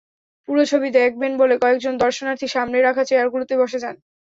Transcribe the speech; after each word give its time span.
পুরো 0.47 0.63
ছবি 0.71 0.89
দেখবেন 0.99 1.31
বলে 1.41 1.55
কয়েকজন 1.61 1.93
দর্শনার্থী 2.03 2.47
সামনে 2.55 2.77
রাখা 2.79 3.03
চেয়ারগুলোতে 3.09 3.53
বসে 3.61 3.77
যান। 3.83 3.95